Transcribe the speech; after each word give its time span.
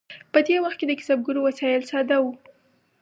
په 0.33 0.39
دې 0.47 0.55
وخت 0.63 0.77
کې 0.79 0.85
د 0.87 0.91
کسبګرو 0.99 1.39
وسایل 1.47 1.81
ساده 1.91 2.17
وو. 2.23 2.31